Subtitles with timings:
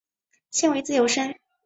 [0.49, 1.35] 现为自由身。